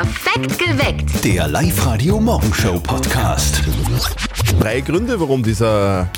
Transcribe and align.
Perfekt 0.00 0.58
geweckt. 0.58 1.24
Der 1.24 1.46
Live-Radio-Morgenshow-Podcast. 1.46 3.62
Drei 4.58 4.80
Gründe, 4.80 5.20
warum 5.20 5.42
dieser 5.42 6.08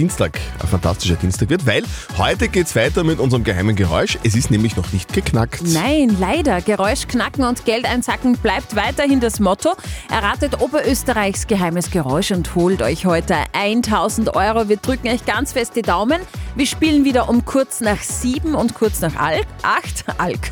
Dienstag 0.00 0.40
ein 0.58 0.66
fantastischer 0.66 1.16
Dienstag 1.16 1.50
wird, 1.50 1.66
weil 1.66 1.82
heute 2.16 2.48
geht's 2.48 2.74
weiter 2.74 3.04
mit 3.04 3.18
unserem 3.18 3.44
geheimen 3.44 3.76
Geräusch. 3.76 4.16
Es 4.24 4.34
ist 4.34 4.50
nämlich 4.50 4.74
noch 4.74 4.90
nicht 4.94 5.12
geknackt. 5.12 5.60
Nein, 5.62 6.16
leider. 6.18 6.62
Geräusch 6.62 7.06
knacken 7.06 7.44
und 7.44 7.66
Geld 7.66 7.84
einsacken 7.84 8.38
bleibt 8.38 8.74
weiterhin 8.76 9.20
das 9.20 9.40
Motto. 9.40 9.74
Erratet 10.10 10.58
Oberösterreichs 10.62 11.46
geheimes 11.46 11.90
Geräusch 11.90 12.30
und 12.30 12.54
holt 12.54 12.80
euch 12.80 13.04
heute 13.04 13.34
1000 13.52 14.34
Euro. 14.34 14.70
Wir 14.70 14.78
drücken 14.78 15.08
euch 15.08 15.26
ganz 15.26 15.52
fest 15.52 15.76
die 15.76 15.82
Daumen. 15.82 16.22
Wir 16.54 16.66
spielen 16.66 17.04
wieder 17.04 17.28
um 17.28 17.44
kurz 17.44 17.82
nach 17.82 18.00
sieben 18.00 18.54
und 18.54 18.72
kurz 18.72 19.02
nach 19.02 19.16
Alk. 19.16 19.46
Acht, 19.62 20.06
Alk. 20.16 20.50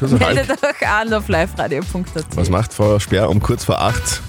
Meldet 0.00 0.60
euch 0.60 0.88
an 0.88 1.14
auf 1.14 1.28
liveradio.at. 1.28 2.24
Was 2.34 2.50
macht 2.50 2.74
Frau 2.74 2.98
Sperr 2.98 3.30
um 3.30 3.38
kurz 3.38 3.64
vor 3.64 3.80
acht? 3.80 4.22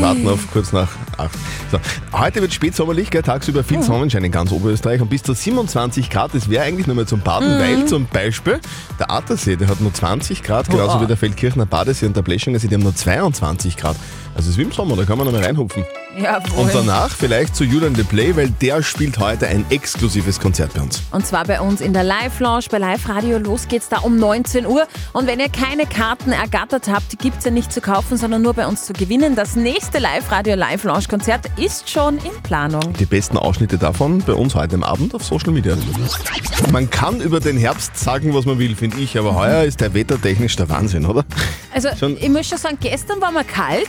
Warten 0.00 0.28
auf 0.28 0.50
kurz 0.52 0.72
nach 0.72 0.88
acht. 1.16 1.38
So. 1.70 1.78
Heute 2.12 2.40
wird 2.40 2.52
spätsommerlich, 2.52 3.10
gell, 3.10 3.22
tagsüber 3.22 3.62
viel 3.62 3.82
Sonnenschein 3.82 4.24
in 4.24 4.32
ganz 4.32 4.52
Oberösterreich 4.52 5.00
und 5.00 5.10
bis 5.10 5.22
zu 5.22 5.34
27 5.34 6.10
Grad. 6.10 6.34
Das 6.34 6.48
wäre 6.48 6.64
eigentlich 6.64 6.86
nur 6.86 6.96
mal 6.96 7.06
zum 7.06 7.20
Baden, 7.20 7.58
weil 7.58 7.86
zum 7.86 8.06
Beispiel 8.06 8.60
der 8.98 9.10
Attersee, 9.10 9.56
der 9.56 9.68
hat 9.68 9.80
nur 9.80 9.92
20 9.92 10.42
Grad, 10.42 10.68
genauso 10.68 10.94
Boah. 10.94 11.02
wie 11.02 11.06
der 11.06 11.16
Feldkirchner 11.16 11.66
Badesee 11.66 12.06
und 12.06 12.16
der 12.16 12.22
Bleschingersee, 12.22 12.68
die 12.68 12.74
haben 12.74 12.82
nur 12.82 12.94
22 12.94 13.76
Grad. 13.76 13.96
Also 14.40 14.48
es 14.48 14.54
ist 14.54 14.58
wie 14.58 14.62
im 14.62 14.72
Sommer, 14.72 14.96
da 14.96 15.04
kann 15.04 15.18
man 15.18 15.26
noch 15.26 15.34
mal 15.34 15.44
reinhupfen. 15.44 15.84
Jawohl. 16.18 16.60
Und 16.64 16.74
danach 16.74 17.10
vielleicht 17.10 17.54
zu 17.54 17.62
Julian 17.62 17.92
de 17.92 18.04
Play, 18.04 18.34
weil 18.36 18.48
der 18.48 18.82
spielt 18.82 19.18
heute 19.18 19.46
ein 19.48 19.66
exklusives 19.68 20.40
Konzert 20.40 20.72
bei 20.72 20.80
uns. 20.80 21.02
Und 21.10 21.26
zwar 21.26 21.44
bei 21.44 21.60
uns 21.60 21.82
in 21.82 21.92
der 21.92 22.04
Live-Lounge, 22.04 22.64
bei 22.70 22.78
Live-Radio. 22.78 23.36
Los 23.36 23.68
geht's 23.68 23.90
da 23.90 23.98
um 23.98 24.16
19 24.16 24.64
Uhr. 24.64 24.86
Und 25.12 25.26
wenn 25.26 25.40
ihr 25.40 25.50
keine 25.50 25.84
Karten 25.84 26.32
ergattert 26.32 26.88
habt, 26.88 27.12
die 27.12 27.18
gibt's 27.18 27.44
ja 27.44 27.50
nicht 27.50 27.70
zu 27.70 27.82
kaufen, 27.82 28.16
sondern 28.16 28.40
nur 28.40 28.54
bei 28.54 28.66
uns 28.66 28.86
zu 28.86 28.94
gewinnen. 28.94 29.36
Das 29.36 29.56
nächste 29.56 29.98
Live-Radio 29.98 30.54
Live-Lounge-Konzert 30.54 31.42
ist 31.58 31.90
schon 31.90 32.16
in 32.16 32.32
Planung. 32.42 32.94
Die 32.94 33.04
besten 33.04 33.36
Ausschnitte 33.36 33.76
davon 33.76 34.22
bei 34.26 34.32
uns 34.32 34.54
heute 34.54 34.76
am 34.76 34.84
Abend 34.84 35.14
auf 35.14 35.22
Social 35.22 35.50
Media. 35.52 35.76
Man 36.72 36.88
kann 36.88 37.20
über 37.20 37.40
den 37.40 37.58
Herbst 37.58 37.98
sagen, 37.98 38.32
was 38.34 38.46
man 38.46 38.58
will, 38.58 38.74
finde 38.74 38.96
ich, 39.00 39.18
aber 39.18 39.34
heuer 39.34 39.64
ist 39.64 39.82
der 39.82 39.92
wettertechnisch 39.92 40.56
der 40.56 40.70
Wahnsinn, 40.70 41.04
oder? 41.04 41.26
Also 41.74 41.90
Schon- 41.98 42.16
ich 42.16 42.30
muss 42.30 42.48
schon 42.48 42.56
sagen, 42.56 42.78
gestern 42.80 43.20
war 43.20 43.30
mal 43.30 43.44
kalt. 43.44 43.86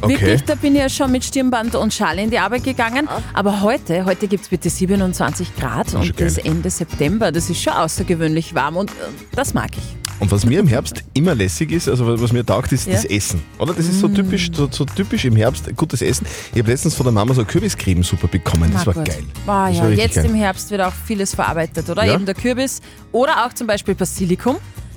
Okay. 0.00 0.12
Wirklich, 0.20 0.44
da 0.44 0.54
bin 0.54 0.74
ich 0.74 0.80
ja 0.82 0.88
schon 0.88 1.10
mit 1.10 1.24
Stirnband 1.24 1.74
und 1.74 1.92
Schal 1.94 2.18
in 2.18 2.30
die 2.30 2.38
Arbeit 2.38 2.64
gegangen. 2.64 3.08
Aber 3.32 3.62
heute, 3.62 4.04
heute 4.04 4.28
gibt's 4.28 4.48
bitte 4.48 4.68
27 4.70 5.56
Grad 5.56 5.94
und 5.94 6.20
das 6.20 6.36
geil. 6.36 6.46
Ende 6.46 6.70
September. 6.70 7.32
Das 7.32 7.48
ist 7.50 7.62
schon 7.62 7.72
außergewöhnlich 7.72 8.54
warm 8.54 8.76
und 8.76 8.90
äh, 8.90 8.94
das 9.34 9.54
mag 9.54 9.70
ich. 9.76 9.96
Und 10.18 10.32
was 10.32 10.46
mir 10.46 10.60
im 10.60 10.66
Herbst 10.66 11.04
immer 11.12 11.34
lässig 11.34 11.72
ist, 11.72 11.88
also 11.90 12.20
was 12.20 12.32
mir 12.32 12.44
taugt, 12.44 12.72
ist 12.72 12.86
Ja. 12.86 12.92
Mm. 12.92 12.96
das 12.96 13.04
Essen. 13.04 13.42
Oder? 13.58 13.74
Das 13.74 13.86
ist 13.86 14.00
so 14.00 14.08
typisch, 14.08 14.48
so, 14.50 14.66
so 14.70 14.86
typisch 14.86 15.26
im 15.26 15.36
Herbst 15.36 15.64
gutes 15.76 16.00
Essen. 16.00 16.26
Ich 16.54 16.58
habe 16.58 16.70
letztens 16.70 16.94
von 16.94 17.04
der 17.04 17.12
Mama 17.12 17.34
so 17.34 17.44
Kürbiscremesuppe 17.44 18.26
bekommen. 18.28 18.70
Das 18.72 18.86
war 18.86 18.94
gut. 18.94 19.04
geil. 19.06 19.22
War 19.44 19.68
Das 19.68 19.76
ja, 19.78 19.82
war 19.84 19.90
jetzt 19.90 20.14
geil. 20.14 20.24
im 20.24 20.34
Herbst 20.34 20.70
wird 20.70 20.80
auch 20.80 20.92
vieles 21.06 21.34
verarbeitet, 21.34 21.88
oder? 21.90 22.04
Ja. 22.04 22.14
Eben 22.14 22.24
der 22.24 22.34
Kürbis 22.34 22.80
oder 23.12 23.44
auch 23.46 23.52
zum 23.52 23.66
Beispiel 23.66 23.94
Basilikum. 23.94 24.56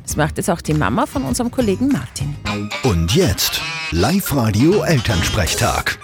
Das 0.10 0.18
macht 0.18 0.38
jetzt 0.38 0.50
auch 0.50 0.62
die 0.62 0.74
Mama 0.74 1.06
von 1.06 1.24
unserem 1.24 1.52
Kollegen 1.52 1.90
Martin. 1.90 2.36
Und 2.82 3.14
jetzt 3.14 3.62
Live-Radio 3.92 4.82
Elternsprechtag. 4.82 6.00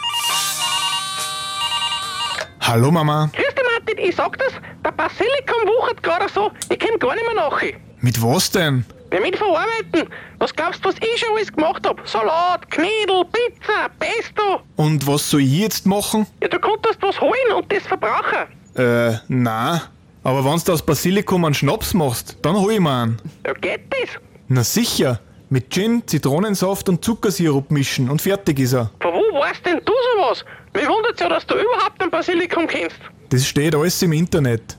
Hallo 2.62 2.92
Mama, 2.92 3.32
Grüß 3.34 3.56
dich, 3.56 3.64
Martin, 3.74 3.98
ich 3.98 4.16
sag 4.16 4.38
das, 4.38 4.54
der 4.86 4.92
Basilikum 4.92 5.56
wuchert 5.66 6.04
gerade 6.04 6.28
so, 6.32 6.52
ich 6.70 6.78
komm 6.78 7.00
gar 7.00 7.16
nicht 7.16 7.26
mehr 7.26 7.34
nach. 7.34 7.60
mit 8.02 8.22
was 8.22 8.52
denn? 8.52 8.86
Wer 9.10 9.22
mit 9.22 9.38
verarbeiten? 9.38 10.08
Was 10.38 10.56
glaubst 10.56 10.86
du, 10.86 10.90
was 10.90 10.96
ich 11.00 11.20
schon 11.20 11.36
alles 11.36 11.52
gemacht 11.52 11.88
hab? 11.88 12.08
Salat, 12.08 12.70
Knödel, 12.70 13.26
Pizza, 13.34 13.90
Pesto. 13.98 14.62
Und 14.76 15.08
was 15.08 15.28
soll 15.32 15.42
ich 15.42 15.52
jetzt 15.52 15.88
machen? 15.88 16.28
Ja, 16.44 16.48
du 16.48 16.60
konntest 16.60 17.02
was 17.02 17.20
holen 17.20 17.54
und 17.56 17.72
das 17.74 17.82
verbrauchen. 17.82 18.46
Äh, 18.76 19.18
na. 19.30 19.90
Aber 20.26 20.44
wenn's 20.44 20.64
da 20.64 20.74
aus 20.74 20.82
Basilikum 20.82 21.46
einen 21.46 21.54
Schnaps 21.54 21.94
machst, 21.94 22.38
dann 22.42 22.56
hol 22.56 22.72
ich 22.74 22.80
mir 22.80 23.04
einen. 23.04 23.22
Ja, 23.46 23.54
geht 23.54 23.82
das? 23.92 24.20
Na 24.48 24.64
sicher. 24.64 25.20
Mit 25.50 25.72
Gin, 25.72 26.02
Zitronensaft 26.08 26.90
und 26.90 27.06
Zuckersirup 27.06 27.70
mischen 27.70 28.10
und 28.10 28.24
fertig 28.24 28.58
ist 28.58 28.74
er. 28.74 28.90
Von 29.02 29.14
wo 29.14 29.40
weißt 29.40 29.64
denn 29.64 29.80
du 29.86 29.94
sowas? 30.16 30.44
Mir 30.74 30.88
wundert's 30.88 31.22
ja, 31.22 31.30
dass 31.30 31.46
du 31.46 31.54
überhaupt 31.54 32.02
ein 32.02 32.10
Basilikum 32.10 32.66
kennst. 32.66 32.98
Das 33.30 33.46
steht 33.46 33.76
alles 33.76 34.02
im 34.02 34.14
Internet. 34.14 34.76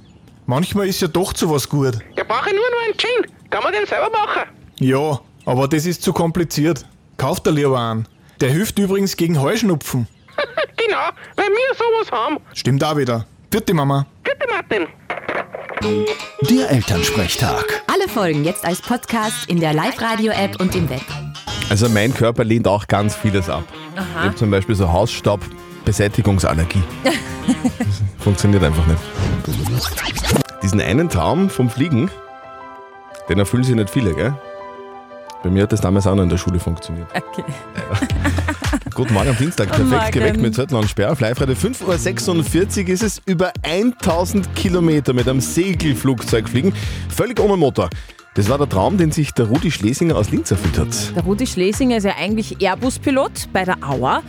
Manchmal 0.46 0.88
ist 0.88 1.00
ja 1.00 1.06
doch 1.06 1.32
zu 1.32 1.48
was 1.48 1.68
gut. 1.68 1.96
Ja, 2.16 2.24
brauche 2.24 2.50
ich 2.50 2.56
nur 2.56 2.68
noch 2.68 2.84
einen 2.84 2.96
Gin. 2.96 3.48
Kann 3.48 3.62
man 3.62 3.72
den 3.72 3.86
selber 3.86 4.10
machen? 4.10 4.50
Ja, 4.80 5.20
aber 5.44 5.68
das 5.68 5.86
ist 5.86 6.02
zu 6.02 6.12
kompliziert. 6.12 6.84
Kauf 7.18 7.38
dir 7.38 7.52
lieber 7.52 7.78
einen. 7.78 8.08
Der 8.40 8.50
hilft 8.50 8.80
übrigens 8.80 9.16
gegen 9.16 9.40
Heuschnupfen. 9.40 10.08
genau, 10.76 11.08
weil 11.36 11.46
wir 11.46 11.74
sowas 11.76 12.10
haben. 12.10 12.38
Stimmt 12.52 12.82
auch 12.82 12.96
wieder. 12.96 13.24
Vierte 13.52 13.72
Mama. 13.72 14.06
Bitte, 14.24 14.44
Martin. 14.50 14.88
Der 15.82 16.70
Elternsprechtag. 16.70 17.82
Alle 17.92 18.08
Folgen 18.08 18.44
jetzt 18.44 18.64
als 18.64 18.80
Podcast 18.80 19.48
in 19.48 19.60
der 19.60 19.74
Live-Radio-App 19.74 20.58
und 20.60 20.74
im 20.74 20.88
Web. 20.88 21.02
Also 21.68 21.88
mein 21.88 22.14
Körper 22.14 22.44
lehnt 22.44 22.66
auch 22.66 22.86
ganz 22.86 23.14
vieles 23.14 23.50
ab. 23.50 23.64
Ich 23.94 24.00
habe 24.22 24.34
zum 24.34 24.50
Beispiel 24.50 24.74
so 24.74 24.90
Hausstaubbeseitigungsallergie. 24.90 26.82
das 27.04 27.14
funktioniert 28.24 28.64
einfach 28.64 28.86
nicht. 28.86 29.00
Diesen 30.62 30.80
einen 30.80 31.10
Traum 31.10 31.50
vom 31.50 31.68
Fliegen, 31.68 32.10
den 33.28 33.38
erfüllen 33.38 33.64
sich 33.64 33.74
nicht 33.74 33.90
viele, 33.90 34.14
gell? 34.14 34.34
Bei 35.46 35.52
mir 35.52 35.62
hat 35.62 35.70
das 35.70 35.80
damals 35.80 36.08
auch 36.08 36.16
noch 36.16 36.24
in 36.24 36.28
der 36.28 36.38
Schule 36.38 36.58
funktioniert. 36.58 37.06
Okay. 37.14 37.44
Guten 38.94 39.14
Morgen 39.14 39.28
am 39.28 39.36
Dienstag, 39.36 39.70
perfekt 39.70 40.10
geweckt 40.10 40.40
mit 40.40 40.56
Zettel 40.56 40.76
und 40.76 40.90
Sperr. 40.90 41.16
Live-Radio 41.16 41.54
5.46 41.54 42.82
Uhr 42.82 42.88
ist 42.88 43.02
es 43.04 43.22
über 43.26 43.52
1000 43.62 44.56
Kilometer 44.56 45.12
mit 45.12 45.28
einem 45.28 45.40
Segelflugzeug 45.40 46.48
fliegen, 46.48 46.72
völlig 47.08 47.38
ohne 47.38 47.56
Motor. 47.56 47.90
Das 48.34 48.48
war 48.48 48.58
der 48.58 48.68
Traum, 48.68 48.98
den 48.98 49.12
sich 49.12 49.30
der 49.34 49.46
Rudi 49.46 49.70
Schlesinger 49.70 50.16
aus 50.16 50.32
Linz 50.32 50.50
erfüllt 50.50 50.78
hat. 50.78 51.14
Der 51.14 51.22
Rudi 51.22 51.46
Schlesinger 51.46 51.98
ist 51.98 52.04
ja 52.04 52.14
eigentlich 52.18 52.60
Airbus-Pilot 52.60 53.52
bei 53.52 53.64
der 53.64 53.76
Auer. 53.88 54.24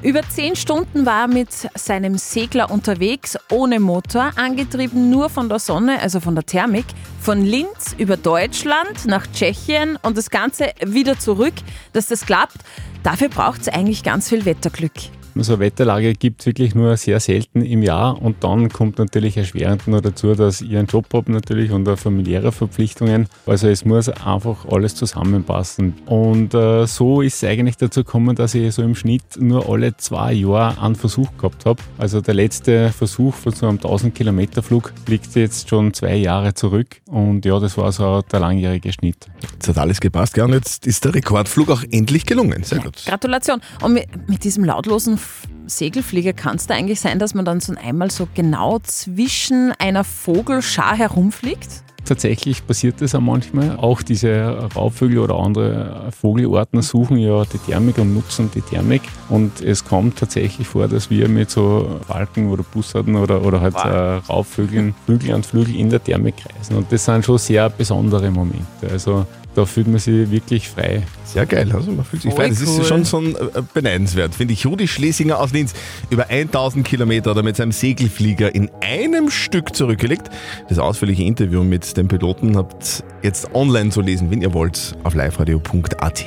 Über 0.00 0.22
zehn 0.28 0.54
Stunden 0.54 1.06
war 1.06 1.22
er 1.22 1.28
mit 1.28 1.48
seinem 1.74 2.18
Segler 2.18 2.70
unterwegs, 2.70 3.36
ohne 3.50 3.80
Motor, 3.80 4.30
angetrieben 4.36 5.10
nur 5.10 5.28
von 5.28 5.48
der 5.48 5.58
Sonne, 5.58 6.00
also 6.00 6.20
von 6.20 6.36
der 6.36 6.46
Thermik, 6.46 6.84
von 7.20 7.44
Linz 7.44 7.96
über 7.98 8.16
Deutschland 8.16 9.06
nach 9.06 9.26
Tschechien 9.26 9.98
und 10.02 10.16
das 10.16 10.30
Ganze 10.30 10.70
wieder 10.86 11.18
zurück. 11.18 11.54
Dass 11.94 12.06
das 12.06 12.24
klappt, 12.24 12.58
dafür 13.02 13.28
braucht 13.28 13.62
es 13.62 13.68
eigentlich 13.68 14.04
ganz 14.04 14.28
viel 14.28 14.44
Wetterglück. 14.44 15.17
So 15.40 15.52
eine 15.52 15.60
Wetterlage 15.60 16.14
gibt 16.14 16.40
es 16.40 16.46
wirklich 16.46 16.74
nur 16.74 16.96
sehr 16.96 17.20
selten 17.20 17.62
im 17.62 17.82
Jahr 17.82 18.20
und 18.20 18.42
dann 18.42 18.70
kommt 18.70 18.98
natürlich 18.98 19.36
erschwerend 19.36 19.86
noch 19.86 20.00
dazu, 20.00 20.34
dass 20.34 20.60
ich 20.60 20.76
einen 20.76 20.88
Job 20.88 21.06
habe 21.12 21.30
natürlich 21.30 21.70
und 21.70 21.88
auch 21.88 21.98
familiäre 21.98 22.50
Verpflichtungen. 22.50 23.28
Also 23.46 23.68
es 23.68 23.84
muss 23.84 24.08
einfach 24.08 24.64
alles 24.68 24.96
zusammenpassen. 24.96 25.94
Und 26.06 26.54
äh, 26.54 26.86
so 26.86 27.22
ist 27.22 27.42
es 27.42 27.48
eigentlich 27.48 27.76
dazu 27.76 28.02
gekommen, 28.02 28.34
dass 28.34 28.54
ich 28.54 28.74
so 28.74 28.82
im 28.82 28.96
Schnitt 28.96 29.22
nur 29.38 29.68
alle 29.68 29.96
zwei 29.96 30.32
Jahre 30.32 30.82
einen 30.82 30.96
Versuch 30.96 31.28
gehabt 31.38 31.66
habe. 31.66 31.80
Also 31.98 32.20
der 32.20 32.34
letzte 32.34 32.90
Versuch 32.90 33.34
von 33.34 33.52
so 33.52 33.66
einem 33.68 33.76
1000 33.76 34.14
Kilometer 34.14 34.62
Flug 34.62 34.92
liegt 35.06 35.34
jetzt 35.36 35.68
schon 35.68 35.94
zwei 35.94 36.16
Jahre 36.16 36.54
zurück 36.54 37.00
und 37.06 37.44
ja, 37.44 37.58
das 37.60 37.76
war 37.78 37.92
so 37.92 38.22
der 38.22 38.40
langjährige 38.40 38.92
Schnitt. 38.92 39.26
Jetzt 39.52 39.68
hat 39.68 39.78
alles 39.78 40.00
gepasst, 40.00 40.34
gell? 40.34 40.44
Und 40.44 40.54
jetzt 40.54 40.86
ist 40.86 41.04
der 41.04 41.14
Rekordflug 41.14 41.70
auch 41.70 41.84
endlich 41.90 42.26
gelungen. 42.26 42.64
Sehr 42.64 42.80
gut. 42.80 43.04
Gratulation. 43.06 43.60
Und 43.82 43.94
mit, 43.94 44.28
mit 44.28 44.44
diesem 44.44 44.64
lautlosen 44.64 45.18
Segelflieger 45.66 46.32
kann 46.32 46.56
es 46.56 46.66
da 46.66 46.74
eigentlich 46.74 47.00
sein, 47.00 47.18
dass 47.18 47.34
man 47.34 47.44
dann 47.44 47.60
so 47.60 47.74
einmal 47.74 48.10
so 48.10 48.26
genau 48.34 48.78
zwischen 48.80 49.72
einer 49.78 50.04
Vogelschar 50.04 50.96
herumfliegt? 50.96 51.82
Tatsächlich 52.08 52.66
passiert 52.66 53.02
das 53.02 53.14
auch 53.14 53.20
manchmal. 53.20 53.76
Auch 53.76 54.00
diese 54.00 54.66
Raubvögel 54.74 55.18
oder 55.18 55.34
andere 55.34 56.10
Vogelarten 56.18 56.80
suchen 56.80 57.18
ja 57.18 57.44
die 57.44 57.58
Thermik 57.58 57.98
und 57.98 58.14
nutzen 58.14 58.50
die 58.54 58.62
Thermik. 58.62 59.02
Und 59.28 59.60
es 59.60 59.84
kommt 59.84 60.18
tatsächlich 60.18 60.66
vor, 60.66 60.88
dass 60.88 61.10
wir 61.10 61.28
mit 61.28 61.50
so 61.50 62.00
Falken 62.06 62.48
oder 62.48 62.62
Bussarden 62.62 63.14
oder, 63.14 63.44
oder 63.44 63.60
halt 63.60 63.74
äh, 63.74 64.22
Raubvögeln 64.26 64.94
Flügel 65.04 65.34
an 65.34 65.42
Flügel 65.42 65.76
in 65.76 65.90
der 65.90 66.02
Thermik 66.02 66.36
kreisen. 66.38 66.76
Und 66.76 66.90
das 66.90 67.04
sind 67.04 67.26
schon 67.26 67.36
sehr 67.36 67.68
besondere 67.68 68.30
Momente. 68.30 68.88
Also 68.90 69.26
da 69.54 69.64
fühlt 69.64 69.88
man 69.88 69.98
sich 69.98 70.30
wirklich 70.30 70.68
frei. 70.68 71.02
Sehr 71.24 71.46
geil. 71.46 71.70
Also 71.72 71.90
man 71.90 72.04
fühlt 72.04 72.22
sich 72.22 72.32
frei. 72.32 72.48
Das 72.48 72.62
cool. 72.62 72.80
ist 72.80 72.86
schon 72.88 73.04
so 73.04 73.18
ein, 73.18 73.34
äh, 73.34 73.62
beneidenswert, 73.74 74.34
finde 74.34 74.54
ich. 74.54 74.64
Rudi 74.66 74.86
Schlesinger 74.86 75.40
aus 75.40 75.52
Linz 75.52 75.74
über 76.10 76.30
1000 76.30 76.86
Kilometer 76.86 77.32
oder 77.32 77.42
mit 77.42 77.56
seinem 77.56 77.72
Segelflieger 77.72 78.54
in 78.54 78.70
einem 78.80 79.30
Stück 79.30 79.74
zurückgelegt. 79.74 80.30
Das 80.68 80.78
ausführliche 80.78 81.24
Interview 81.24 81.64
mit 81.64 81.96
dem 81.96 82.08
Piloten 82.08 82.56
habt 82.56 83.04
jetzt 83.22 83.54
online 83.54 83.90
zu 83.90 84.00
lesen, 84.00 84.30
wenn 84.30 84.42
ihr 84.42 84.54
wollt, 84.54 84.96
auf 85.04 85.14
liveradio.at. 85.14 86.24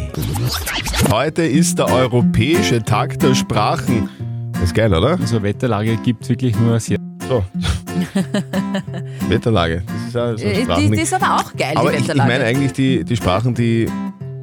Heute 1.11 1.43
ist 1.43 1.79
der 1.79 1.87
Europäische 1.87 2.83
Tag 2.83 3.19
der 3.19 3.35
Sprachen. 3.35 4.09
Das 4.53 4.63
ist 4.63 4.75
geil, 4.75 4.93
oder? 4.93 5.17
So 5.25 5.37
eine 5.37 5.43
Wetterlage 5.43 5.97
gibt 5.97 6.23
es 6.23 6.29
wirklich 6.29 6.55
nur 6.59 6.79
sehr 6.79 6.97
So. 7.27 7.43
Wetterlage. 9.29 9.83
Das 9.85 10.07
ist 10.07 10.15
ja 10.15 10.37
so 10.37 10.45
Äh. 10.45 10.65
Die, 10.81 10.91
die 10.91 11.01
ist 11.01 11.13
aber 11.13 11.35
auch 11.37 11.55
geil, 11.55 11.73
Aber 11.75 11.89
die 11.91 11.97
ich, 11.97 12.01
ich 12.03 12.07
Wetterlage. 12.09 12.29
meine 12.31 12.43
eigentlich 12.45 12.73
die, 12.73 13.03
die 13.03 13.15
Sprachen, 13.15 13.53
die 13.53 13.87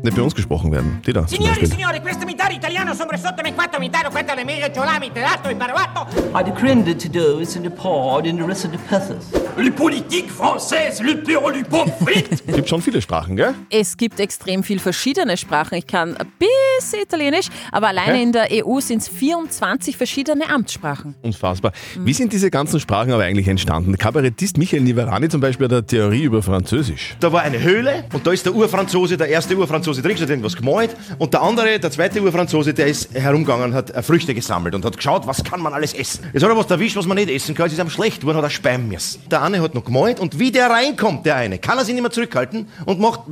nicht 0.02 0.16
bei 0.16 0.22
uns 0.22 0.34
gesprochen 0.34 0.70
werden. 0.72 1.00
Die 1.06 1.12
da 1.12 1.26
Signori 1.26 1.66
signori, 1.66 2.00
questo 2.00 2.24
mitare 2.26 2.54
italiano 2.54 2.94
sono 2.94 3.10
sotto 3.16 3.42
me 3.42 3.52
quattro 3.54 3.80
mitaro, 3.80 4.10
quattro 4.10 4.34
le 4.34 4.44
mega 4.44 4.70
giolami, 4.70 5.10
telato 5.12 5.48
e 5.48 5.54
barbato. 5.54 6.06
I 6.34 6.42
decree 6.44 6.68
to 6.94 7.08
do 7.08 7.40
is 7.40 7.54
in 7.56 7.62
the 7.62 7.70
pod 7.70 8.26
in 8.26 8.36
the 8.36 8.44
rest 8.44 8.64
of 8.64 8.70
the 8.70 8.78
pethers. 8.88 9.26
Le 9.56 9.70
politique 9.72 10.30
française, 10.30 11.02
le 11.02 11.16
pire 11.16 11.52
du 11.52 11.64
pommes 11.64 11.92
frites. 12.00 12.42
Gibt 12.46 12.68
schon 12.68 12.80
viele 12.80 13.02
Sprachen, 13.02 13.36
gell? 13.36 13.54
Es 13.70 13.96
gibt 13.96 14.20
extrem 14.20 14.62
viel 14.62 14.78
verschiedene 14.78 15.36
Sprachen. 15.36 15.74
Ich 15.76 15.86
kann 15.86 16.16
ein 16.16 16.26
bisschen 16.38 17.02
Italienisch, 17.02 17.48
aber 17.72 17.88
alleine 17.88 18.08
Okay. 18.12 18.22
in 18.22 18.32
der 18.32 18.46
EU 18.66 18.80
sind 18.80 19.02
es 19.02 19.08
24 19.08 19.96
verschiedene 19.96 20.48
Amtssprachen. 20.48 21.16
Unfassbar. 21.22 21.72
Wie 21.96 22.12
sind 22.14 22.32
diese 22.32 22.50
ganzen 22.50 22.78
Sprachen 22.78 23.12
aber 23.12 23.24
eigentlich 23.24 23.48
entstanden? 23.48 23.90
Der 23.90 23.98
Kabarettist 23.98 24.58
Michael 24.58 24.82
Niverani 24.82 25.28
zum 25.28 25.40
Beispiel 25.40 25.64
hat 25.66 25.72
eine 25.72 25.84
Theorie 25.86 26.22
über 26.22 26.42
Französisch. 26.42 27.16
Da 27.20 27.32
war 27.32 27.42
eine 27.42 27.60
Höhle 27.60 28.04
und 28.12 28.26
da 28.26 28.32
ist 28.32 28.46
der 28.46 28.54
Urfranzose, 28.54 29.16
der 29.16 29.28
erste 29.28 29.56
Urfranzose 29.56 29.87
drin, 29.92 30.16
hat 30.16 30.28
irgendwas 30.28 30.56
gemalt 30.56 30.96
und 31.18 31.32
der 31.32 31.42
andere, 31.42 31.78
der 31.78 31.90
zweite 31.90 32.22
Urfranzose, 32.22 32.74
der 32.74 32.86
ist 32.86 33.14
herumgegangen 33.14 33.66
und 33.66 33.74
hat 33.74 33.90
äh, 33.90 34.02
Früchte 34.02 34.34
gesammelt 34.34 34.74
und 34.74 34.84
hat 34.84 34.96
geschaut, 34.96 35.26
was 35.26 35.42
kann 35.44 35.60
man 35.60 35.72
alles 35.72 35.94
essen. 35.94 36.24
Jetzt 36.32 36.42
hat 36.42 36.50
er 36.50 36.56
was 36.56 36.70
erwischt, 36.70 36.96
was 36.96 37.06
man 37.06 37.16
nicht 37.16 37.30
essen 37.30 37.54
kann, 37.54 37.66
es 37.66 37.72
ist 37.72 37.78
ihm 37.78 37.90
schlecht 37.90 38.20
geworden, 38.20 38.38
hat 38.38 38.44
er 38.44 38.50
speien 38.50 38.88
müssen. 38.88 39.22
Der 39.30 39.42
eine 39.42 39.60
hat 39.60 39.74
noch 39.74 39.84
gemalt 39.84 40.20
und 40.20 40.38
wie 40.38 40.52
der 40.52 40.70
reinkommt, 40.70 41.26
der 41.26 41.36
eine, 41.36 41.58
kann 41.58 41.78
er 41.78 41.84
sich 41.84 41.94
nicht 41.94 42.02
mehr 42.02 42.10
zurückhalten 42.10 42.68
und 42.86 43.00
macht. 43.00 43.20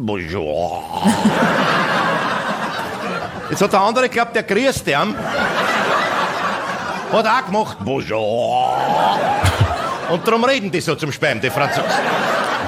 Jetzt 3.50 3.62
hat 3.62 3.73
der 3.73 3.81
andere 3.81 4.08
geglaubt, 4.08 4.35
der 4.35 4.43
grüßt 4.43 4.88
ihm. 4.88 5.14
Hat 7.12 7.26
auch 7.26 7.47
gemacht 7.47 7.79
Bonjour. 7.85 8.76
Und 10.11 10.26
darum 10.26 10.44
reden 10.44 10.70
die 10.70 10.81
so 10.81 10.94
zum 10.94 11.12
Speien, 11.12 11.41
die 11.41 11.50
Franzosen. 11.50 11.85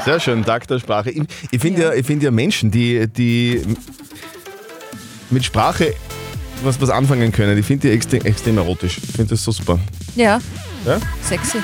Sehr 0.04 0.20
schön, 0.20 0.44
Tag 0.44 0.66
der 0.68 0.78
Sprache. 0.78 1.10
Ich, 1.10 1.22
ich 1.50 1.60
finde 1.60 1.82
ja. 1.82 1.92
ich 1.92 2.06
find 2.06 2.22
ja 2.22 2.30
Menschen, 2.30 2.70
die, 2.70 3.06
die 3.08 3.62
mit 5.30 5.44
Sprache 5.44 5.94
was, 6.62 6.80
was 6.80 6.90
anfangen 6.90 7.32
können, 7.32 7.56
ich 7.58 7.66
finde 7.66 7.88
die 7.88 7.94
extrem, 7.94 8.22
extrem 8.22 8.58
erotisch. 8.58 8.98
Ich 8.98 9.12
finde 9.12 9.30
das 9.30 9.44
so 9.44 9.52
super. 9.52 9.78
Ja, 10.16 10.40
Ja? 10.84 10.98
sexy. 11.22 11.58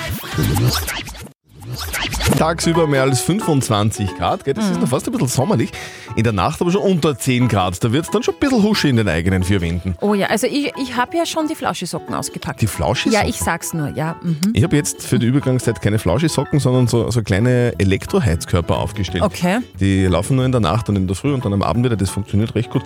Tagsüber 2.39 2.87
mehr 2.89 3.03
als 3.03 3.21
25 3.21 4.17
Grad, 4.17 4.45
gell? 4.45 4.55
das 4.55 4.69
ist 4.69 4.81
noch 4.81 4.89
fast 4.89 5.07
ein 5.07 5.13
bisschen 5.13 5.29
sommerlich. 5.29 5.71
In 6.17 6.25
der 6.25 6.33
Nacht 6.33 6.61
aber 6.61 6.73
schon 6.73 6.83
unter 6.83 7.17
10 7.17 7.49
Grad. 7.49 7.83
Da 7.83 7.93
wird 7.93 8.05
es 8.05 8.11
dann 8.11 8.23
schon 8.23 8.35
ein 8.35 8.41
bisschen 8.41 8.63
husche 8.63 8.89
in 8.89 8.97
den 8.97 9.09
eigenen 9.09 9.45
vier 9.45 9.61
Wänden. 9.61 9.97
Oh 10.01 10.15
ja, 10.15 10.27
also 10.27 10.47
ich, 10.47 10.73
ich 10.77 10.97
habe 10.97 11.17
ja 11.17 11.27
schon 11.27 11.47
die 11.47 11.55
Flauschisocken 11.55 12.15
ausgepackt. 12.15 12.61
Die 12.61 12.67
Flauschisocken? 12.67 13.25
Ja, 13.25 13.29
ich 13.29 13.39
sag's 13.39 13.73
nur, 13.73 13.89
ja. 13.89 14.17
Mhm. 14.23 14.39
Ich 14.53 14.65
habe 14.65 14.75
jetzt 14.77 15.07
für 15.07 15.19
die 15.19 15.27
Übergangszeit 15.27 15.81
keine 15.81 15.99
Flauschisocken, 15.99 16.59
sondern 16.59 16.89
so, 16.89 17.11
so 17.11 17.23
kleine 17.23 17.73
Elektroheizkörper 17.79 18.77
aufgestellt. 18.77 19.23
Okay. 19.23 19.59
Die 19.79 20.07
laufen 20.07 20.37
nur 20.37 20.45
in 20.45 20.53
der 20.53 20.61
Nacht 20.61 20.89
und 20.89 20.97
in 20.97 21.07
der 21.07 21.17
Früh 21.17 21.33
und 21.33 21.45
dann 21.45 21.53
am 21.53 21.63
Abend 21.63 21.85
wieder. 21.85 21.97
Das 21.97 22.11
funktioniert 22.11 22.55
recht 22.55 22.71
gut. 22.71 22.83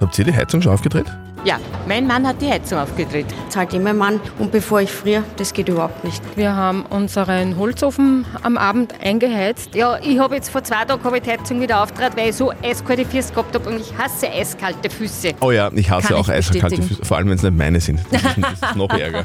Habt 0.00 0.18
ihr 0.18 0.24
die 0.24 0.34
Heizung 0.34 0.62
schon 0.62 0.72
aufgedreht? 0.72 1.06
Ja, 1.44 1.58
mein 1.86 2.06
Mann 2.06 2.26
hat 2.26 2.42
die 2.42 2.50
Heizung 2.50 2.78
aufgedreht. 2.78 3.26
Zahlt 3.48 3.72
immer 3.72 3.94
Mann 3.94 4.20
und 4.38 4.50
bevor 4.50 4.80
ich 4.80 4.90
friere, 4.90 5.22
das 5.36 5.52
geht 5.52 5.68
überhaupt 5.68 6.02
nicht. 6.04 6.22
Wir 6.36 6.54
haben 6.54 6.84
unseren 6.86 7.56
Holzofen 7.56 8.26
am 8.42 8.58
Abend 8.58 8.94
eingeheizt. 9.00 9.74
Ja, 9.74 9.98
ich 10.02 10.18
habe 10.18 10.34
jetzt 10.34 10.50
vor 10.50 10.64
zwei 10.64 10.84
Tagen 10.84 11.00
die 11.24 11.30
Heizung 11.30 11.60
wieder 11.60 11.82
aufgedreht, 11.82 12.16
weil 12.16 12.30
ich 12.30 12.36
so 12.36 12.52
eiskalte 12.62 13.04
Füße 13.04 13.32
gehabt 13.32 13.54
habe 13.54 13.70
und 13.70 13.80
ich 13.80 13.96
hasse 13.96 14.28
eiskalte 14.28 14.90
Füße. 14.90 15.34
Oh 15.40 15.52
ja, 15.52 15.70
ich 15.72 15.88
hasse 15.88 16.08
Kann 16.08 16.16
auch 16.16 16.28
ich 16.28 16.34
eiskalte. 16.34 16.82
Füße, 16.82 17.04
vor 17.04 17.16
allem 17.16 17.28
wenn 17.28 17.36
es 17.36 17.42
nicht 17.42 17.56
meine 17.56 17.80
sind. 17.80 18.00
Das 18.10 18.22
ist, 18.22 18.36
das 18.38 18.70
ist 18.70 18.76
noch 18.76 18.90
ärger. 18.90 19.24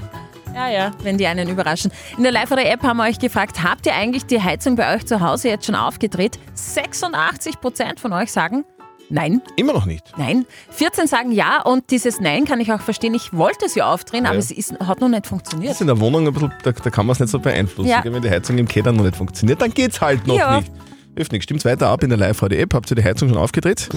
Ja, 0.54 0.70
ja, 0.70 0.92
wenn 1.02 1.18
die 1.18 1.26
einen 1.26 1.50
überraschen. 1.50 1.92
In 2.16 2.22
der 2.22 2.32
Live-Radio-App 2.32 2.84
haben 2.84 2.98
wir 2.98 3.06
euch 3.06 3.18
gefragt, 3.18 3.64
habt 3.64 3.88
ihr 3.88 3.96
eigentlich 3.96 4.28
die 4.28 4.40
Heizung 4.40 4.76
bei 4.76 4.96
euch 4.96 5.04
zu 5.08 5.20
Hause 5.20 5.50
jetzt 5.50 5.66
schon 5.66 5.74
aufgedreht? 5.74 6.38
86% 6.56 8.00
von 8.00 8.14
euch 8.14 8.32
sagen 8.32 8.64
nein. 9.10 9.42
Immer 9.56 9.74
noch 9.74 9.86
nicht. 9.86 10.04
Nein. 10.18 10.46
14 10.72 11.08
sagen 11.08 11.32
ja 11.32 11.62
und 11.62 11.90
dieses 11.92 12.20
Nein 12.20 12.46
kann 12.46 12.60
ich 12.60 12.72
auch 12.72 12.82
verstehen. 12.82 13.14
Ich 13.14 13.34
wollte 13.34 13.66
es 13.66 13.76
ja 13.76 13.92
aufdrehen, 13.94 14.26
aber 14.26 14.36
Ja. 14.36 14.40
es 14.40 14.52
ist, 14.52 14.74
hat 14.80 15.02
noch 15.02 15.10
nicht 15.10 15.28
funktioniert. 15.28 15.70
Das 15.72 15.78
ist 15.78 15.82
in 15.82 15.88
der 15.88 16.00
Wohnung 16.00 16.28
ein 16.28 16.34
bisschen, 16.34 16.52
da, 16.64 16.72
da 16.72 16.90
kann 16.90 17.06
man 17.06 17.14
es 17.14 17.20
nicht 17.20 17.30
so 17.30 17.40
beeinflussen. 17.40 17.90
Ja. 17.90 18.02
Wenn 18.04 18.22
die 18.22 18.30
Heizung 18.30 18.58
im 18.58 18.68
Keller 18.68 18.92
noch 18.92 19.04
nicht 19.04 19.16
funktioniert, 19.16 19.62
dann 19.62 19.72
geht's 19.74 20.02
halt 20.02 20.26
noch 20.28 20.38
Ja. 20.38 20.60
nicht. 20.60 20.72
Nichts. 21.16 21.44
Stimmt's 21.44 21.64
weiter 21.64 21.90
ab 21.90 22.02
in 22.04 22.10
der 22.10 22.18
Live-Radio-App. 22.18 22.74
Habt 22.74 22.90
ihr 22.92 22.96
die 22.96 23.04
Heizung 23.04 23.30
schon 23.30 23.38
aufgedreht? 23.38 23.88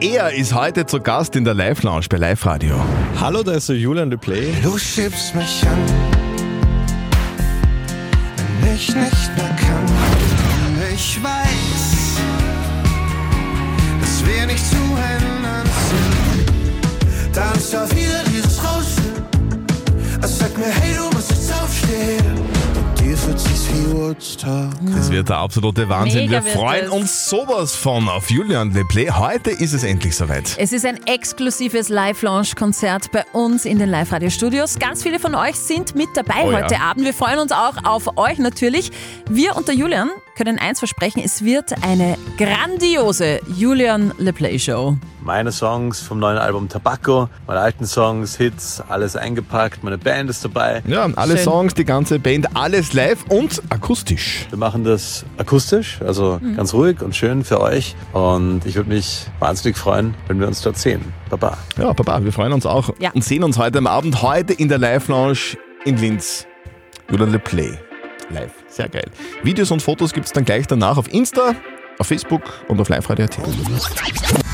Er 0.00 0.32
ist 0.32 0.54
heute 0.54 0.86
zu 0.86 1.00
Gast 1.00 1.34
in 1.34 1.44
der 1.44 1.54
Live-Lounge 1.54 2.06
bei 2.08 2.16
Live-Radio. 2.16 2.76
Hallo, 3.20 3.42
da 3.42 3.52
ist 3.54 3.68
der 3.68 3.76
Julian 3.76 4.08
de 4.08 4.20
Play. 4.20 4.52
Du 4.62 4.78
schiebst 4.78 5.34
mich 5.34 5.64
an, 5.66 5.78
wenn 8.60 8.74
ich 8.76 8.86
nicht 8.94 9.36
mehr 9.36 9.56
kann. 9.58 9.84
Ich 10.94 11.20
weiß, 11.20 11.31
ja 17.70 17.88
wieder 17.90 18.24
dieses 18.28 18.58
Rauschen. 18.58 19.26
Es 20.22 20.38
sagt 20.38 20.58
mir, 20.58 20.66
hey, 20.66 20.94
du 20.96 21.14
musst 21.14 21.30
jetzt 21.30 21.52
aufstehen. 21.52 22.42
Das 24.94 25.10
wird 25.10 25.28
der 25.28 25.38
absolute 25.38 25.88
Wahnsinn. 25.88 26.30
Mega 26.30 26.44
Wir 26.44 26.52
freuen 26.52 26.88
uns 26.88 27.28
sowas 27.28 27.74
von 27.74 28.08
auf 28.08 28.30
Julian 28.30 28.72
Le 28.72 28.84
Play. 28.84 29.10
Heute 29.10 29.50
ist 29.50 29.72
es 29.72 29.84
endlich 29.84 30.16
soweit. 30.16 30.54
Es 30.58 30.72
ist 30.72 30.86
ein 30.86 30.98
exklusives 31.06 31.88
Live-Launch-Konzert 31.88 33.12
bei 33.12 33.24
uns 33.32 33.64
in 33.64 33.78
den 33.78 33.88
Live-Radio-Studios. 33.90 34.78
Ganz 34.78 35.02
viele 35.02 35.18
von 35.18 35.34
euch 35.34 35.56
sind 35.56 35.94
mit 35.94 36.08
dabei 36.14 36.44
Oh 36.44 36.50
ja. 36.52 36.62
heute 36.62 36.80
Abend. 36.80 37.04
Wir 37.04 37.14
freuen 37.14 37.38
uns 37.38 37.52
auch 37.52 37.84
auf 37.84 38.16
euch 38.16 38.38
natürlich. 38.38 38.90
Wir 39.28 39.56
und 39.56 39.68
der 39.68 39.74
Julian 39.74 40.10
können 40.36 40.58
eins 40.58 40.78
versprechen, 40.78 41.22
es 41.24 41.44
wird 41.44 41.72
eine 41.82 42.16
grandiose 42.38 43.40
Julian 43.56 44.12
Le 44.18 44.32
Play 44.32 44.58
Show. 44.58 44.96
Meine 45.22 45.52
Songs 45.52 46.00
vom 46.00 46.18
neuen 46.18 46.38
Album 46.38 46.68
Tabacco, 46.68 47.28
meine 47.46 47.60
alten 47.60 47.86
Songs, 47.86 48.36
Hits, 48.36 48.82
alles 48.88 49.14
eingepackt. 49.14 49.84
Meine 49.84 49.98
Band 49.98 50.28
ist 50.30 50.44
dabei. 50.44 50.82
Ja, 50.86 51.08
alle 51.16 51.36
Schön. 51.36 51.44
Songs, 51.44 51.74
die 51.74 51.84
ganze 51.84 52.18
Band, 52.18 52.56
alles 52.56 52.92
live 52.92 53.24
und 53.28 53.62
akustisch. 53.68 54.46
Wir 54.50 54.58
machen 54.58 54.82
das 54.84 55.24
akustisch, 55.38 56.00
also 56.04 56.38
Mhm. 56.42 56.56
ganz 56.56 56.74
ruhig 56.74 57.00
und 57.02 57.14
schön 57.14 57.44
für 57.44 57.60
euch. 57.60 57.94
Und 58.12 58.66
ich 58.66 58.74
würde 58.74 58.88
mich 58.90 59.26
wahnsinnig 59.38 59.76
freuen, 59.76 60.14
wenn 60.26 60.40
wir 60.40 60.48
uns 60.48 60.60
dort 60.62 60.76
sehen. 60.78 61.12
Baba. 61.30 61.56
Ja, 61.78 61.92
Papa, 61.94 62.24
wir 62.24 62.32
freuen 62.32 62.52
uns 62.52 62.66
auch 62.66 62.90
Ja. 62.98 63.10
und 63.12 63.22
sehen 63.22 63.44
uns 63.44 63.58
heute 63.58 63.78
am 63.78 63.86
Abend, 63.86 64.22
heute 64.22 64.52
in 64.52 64.68
der 64.68 64.78
Live-Lounge 64.78 65.56
in 65.84 65.98
Linz. 65.98 66.46
Julian 67.10 67.30
Le 67.32 67.38
Play. 67.38 67.78
Live. 68.30 68.52
Sehr 68.72 68.88
geil. 68.88 69.04
Videos 69.42 69.70
und 69.70 69.82
Fotos 69.82 70.14
gibt 70.14 70.26
es 70.26 70.32
dann 70.32 70.46
gleich 70.46 70.66
danach 70.66 70.96
auf 70.96 71.12
Insta, 71.12 71.54
auf 71.98 72.06
Facebook 72.06 72.42
und 72.68 72.80
auf 72.80 72.88
live-radio.at. 72.88 73.38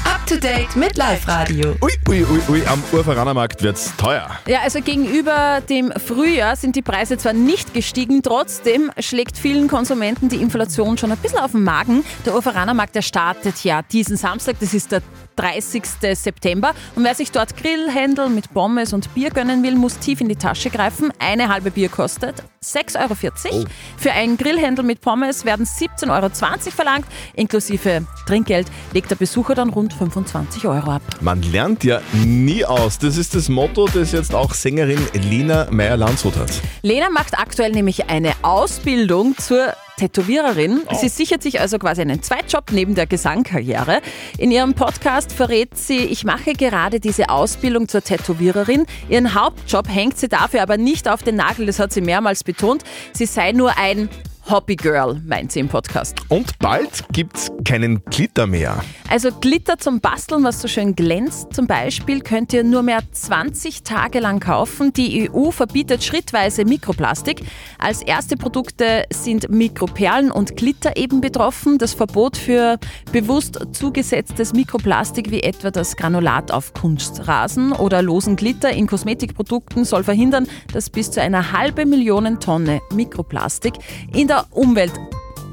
Up 0.04 0.26
to 0.26 0.34
date 0.34 0.74
mit 0.74 0.96
Live-Radio. 0.96 1.76
Ui, 1.80 1.92
ui, 2.08 2.24
ui, 2.24 2.40
ui, 2.48 2.66
am 2.66 2.82
Urveranermarkt 2.92 3.62
wird's 3.62 3.94
teuer. 3.96 4.28
Ja, 4.48 4.62
also 4.64 4.80
gegenüber 4.80 5.62
dem 5.68 5.92
Frühjahr 5.92 6.56
sind 6.56 6.74
die 6.74 6.82
Preise 6.82 7.16
zwar 7.16 7.32
nicht 7.32 7.74
gestiegen, 7.74 8.24
trotzdem 8.24 8.90
schlägt 8.98 9.38
vielen 9.38 9.68
Konsumenten 9.68 10.28
die 10.28 10.42
Inflation 10.42 10.98
schon 10.98 11.12
ein 11.12 11.18
bisschen 11.18 11.38
auf 11.38 11.52
den 11.52 11.62
Magen. 11.62 12.02
Der 12.26 12.34
Urveranermarkt, 12.34 12.96
der 12.96 13.02
startet 13.02 13.62
ja 13.62 13.82
diesen 13.82 14.16
Samstag, 14.16 14.56
das 14.58 14.74
ist 14.74 14.90
der 14.90 15.02
30. 15.36 15.84
September. 16.14 16.74
Und 16.96 17.04
wer 17.04 17.14
sich 17.14 17.30
dort 17.30 17.56
Grillhändel 17.56 18.28
mit 18.30 18.52
Pommes 18.52 18.92
und 18.92 19.14
Bier 19.14 19.30
gönnen 19.30 19.62
will, 19.62 19.76
muss 19.76 19.98
tief 20.00 20.20
in 20.20 20.28
die 20.28 20.36
Tasche 20.36 20.70
greifen. 20.70 21.12
Eine 21.20 21.48
halbe 21.48 21.70
Bier 21.70 21.88
kostet 21.88 22.42
6,40 22.74 23.52
Euro. 23.52 23.64
Für 23.96 24.12
einen 24.12 24.36
Grillhändel 24.36 24.84
mit 24.84 25.00
Pommes 25.00 25.44
werden 25.44 25.66
17,20 25.66 26.10
Euro 26.10 26.30
verlangt. 26.70 27.06
Inklusive 27.34 28.06
Trinkgeld 28.26 28.66
legt 28.92 29.10
der 29.10 29.16
Besucher 29.16 29.54
dann 29.54 29.70
rund 29.70 29.92
25 29.92 30.66
Euro 30.66 30.92
ab. 30.92 31.02
Man 31.20 31.42
lernt 31.42 31.84
ja 31.84 32.00
nie 32.24 32.64
aus. 32.64 32.98
Das 32.98 33.16
ist 33.16 33.34
das 33.34 33.48
Motto, 33.48 33.86
das 33.86 34.12
jetzt 34.12 34.34
auch 34.34 34.54
Sängerin 34.54 35.00
Lena 35.12 35.66
Meyer-Landshut 35.70 36.36
hat. 36.36 36.50
Lena 36.82 37.10
macht 37.10 37.38
aktuell 37.38 37.72
nämlich 37.72 38.08
eine 38.10 38.32
Ausbildung 38.42 39.36
zur 39.38 39.74
Tätowiererin. 39.98 40.82
Sie 40.98 41.08
sichert 41.08 41.42
sich 41.42 41.60
also 41.60 41.78
quasi 41.78 42.00
einen 42.00 42.22
Zweitjob 42.22 42.72
neben 42.72 42.94
der 42.94 43.06
Gesangkarriere. 43.06 44.00
In 44.38 44.50
ihrem 44.50 44.74
Podcast 44.74 45.32
verrät 45.32 45.76
sie, 45.76 45.98
ich 45.98 46.24
mache 46.24 46.54
gerade 46.54 47.00
diese 47.00 47.28
Ausbildung 47.28 47.88
zur 47.88 48.02
Tätowiererin. 48.02 48.86
Ihren 49.08 49.34
Hauptjob 49.34 49.88
hängt 49.88 50.16
sie 50.16 50.28
dafür 50.28 50.62
aber 50.62 50.78
nicht 50.78 51.08
auf 51.08 51.22
den 51.22 51.36
Nagel, 51.36 51.66
das 51.66 51.78
hat 51.78 51.92
sie 51.92 52.00
mehrmals 52.00 52.44
betont. 52.44 52.84
Sie 53.12 53.26
sei 53.26 53.52
nur 53.52 53.76
ein 53.76 54.08
Hobbygirl, 54.50 55.20
meint 55.26 55.52
sie 55.52 55.60
im 55.60 55.68
Podcast. 55.68 56.16
Und 56.28 56.58
bald 56.58 57.04
gibt's 57.12 57.52
keinen 57.64 58.02
Glitter 58.06 58.46
mehr. 58.46 58.82
Also 59.10 59.30
Glitter 59.30 59.76
zum 59.78 60.00
Basteln, 60.00 60.42
was 60.42 60.62
so 60.62 60.68
schön 60.68 60.96
glänzt 60.96 61.52
zum 61.52 61.66
Beispiel, 61.66 62.20
könnt 62.20 62.52
ihr 62.54 62.64
nur 62.64 62.82
mehr 62.82 63.00
20 63.12 63.82
Tage 63.82 64.20
lang 64.20 64.40
kaufen. 64.40 64.92
Die 64.94 65.30
EU 65.30 65.50
verbietet 65.50 66.02
schrittweise 66.02 66.64
Mikroplastik. 66.64 67.42
Als 67.78 68.00
erste 68.00 68.36
Produkte 68.36 69.04
sind 69.12 69.50
Mikroperlen 69.50 70.30
und 70.30 70.56
Glitter 70.56 70.96
eben 70.96 71.20
betroffen. 71.20 71.76
Das 71.76 71.92
Verbot 71.92 72.38
für 72.38 72.78
bewusst 73.12 73.58
zugesetztes 73.72 74.54
Mikroplastik 74.54 75.30
wie 75.30 75.42
etwa 75.42 75.70
das 75.70 75.96
Granulat 75.96 76.50
auf 76.52 76.72
Kunstrasen 76.72 77.72
oder 77.72 78.00
losen 78.00 78.36
Glitter 78.36 78.70
in 78.70 78.86
Kosmetikprodukten 78.86 79.84
soll 79.84 80.04
verhindern, 80.04 80.46
dass 80.72 80.88
bis 80.88 81.10
zu 81.10 81.20
einer 81.20 81.52
halbe 81.52 81.84
Million 81.84 82.40
Tonne 82.40 82.80
Mikroplastik 82.94 83.74
in 84.14 84.28
der 84.28 84.37
Umwelt 84.50 84.92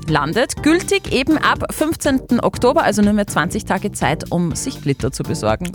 landet. 0.08 0.62
Gültig 0.64 1.12
eben 1.12 1.38
ab 1.38 1.66
15. 1.72 2.40
Oktober, 2.42 2.84
also 2.84 3.02
nur 3.02 3.14
mehr 3.14 3.28
20 3.28 3.66
Tage 3.66 3.92
Zeit, 3.92 4.32
um 4.32 4.56
sich 4.56 4.82
Glitter 4.82 5.12
zu 5.12 5.24
besorgen. 5.24 5.72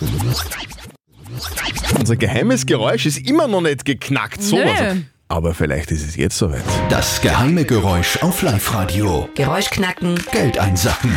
Unser 1.99 2.17
geheimes 2.17 2.67
Geräusch 2.67 3.07
ist 3.07 3.19
immer 3.19 3.49
noch 3.49 3.61
nicht 3.61 3.85
geknackt. 3.85 4.43
So 4.43 4.57
Nö. 4.57 4.65
was. 4.65 4.97
Aber 5.29 5.55
vielleicht 5.55 5.93
ist 5.93 6.07
es 6.07 6.17
jetzt 6.17 6.37
soweit. 6.37 6.63
Das 6.89 7.21
geheime 7.21 7.65
Geräusch 7.65 8.21
auf 8.23 8.43
Live-Radio. 8.43 9.29
Geräusch 9.37 9.71
knacken. 9.71 10.21
Geld 10.33 10.59
einsacken. 10.59 11.15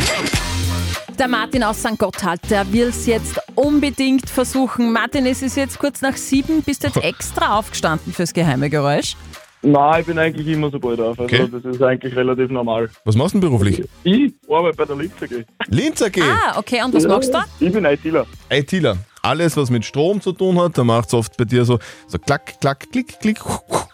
Der 1.18 1.28
Martin 1.28 1.62
aus 1.62 1.80
St. 1.80 1.98
Gotthard, 1.98 2.40
der 2.50 2.72
will 2.72 2.88
es 2.88 3.06
jetzt 3.06 3.40
unbedingt 3.54 4.28
versuchen. 4.28 4.92
Martin, 4.92 5.26
es 5.26 5.42
ist 5.42 5.56
jetzt 5.56 5.78
kurz 5.78 6.00
nach 6.00 6.16
sieben. 6.16 6.62
Bist 6.62 6.82
du 6.82 6.88
jetzt 6.88 6.96
extra 7.02 7.56
aufgestanden 7.58 8.12
fürs 8.12 8.32
geheime 8.32 8.70
Geräusch? 8.70 9.16
Nein, 9.64 10.00
ich 10.00 10.06
bin 10.06 10.18
eigentlich 10.18 10.46
immer 10.46 10.70
so 10.70 10.78
bald 10.78 11.00
auf. 11.00 11.18
Also 11.18 11.22
Okay. 11.24 11.48
das 11.50 11.64
ist 11.64 11.82
eigentlich 11.82 12.14
relativ 12.14 12.50
normal. 12.50 12.90
Was 13.04 13.16
machst 13.16 13.34
du 13.34 13.40
denn 13.40 13.48
beruflich? 13.48 13.82
Ich 14.04 14.32
arbeite 14.48 14.76
bei 14.76 14.84
der 14.84 14.96
Linz 14.96 15.12
AG. 15.22 15.44
Linz 15.68 16.02
AG. 16.02 16.20
Ah, 16.22 16.58
okay. 16.58 16.82
Und 16.84 16.92
was 16.94 17.04
Ja, 17.04 17.08
machst 17.08 17.32
du? 17.32 17.38
Ich 17.60 17.72
bin 17.72 17.84
ITler. 17.84 18.26
ITler. 18.50 18.96
Alles, 19.22 19.56
was 19.56 19.70
mit 19.70 19.84
Strom 19.86 20.20
zu 20.20 20.32
tun 20.32 20.60
hat, 20.60 20.76
da 20.76 20.84
macht 20.84 21.08
es 21.08 21.14
oft 21.14 21.36
bei 21.38 21.44
dir 21.46 21.64
so, 21.64 21.78
so 22.06 22.18
klack, 22.18 22.60
klack, 22.60 22.84
klick, 22.92 23.18
klick, 23.20 23.38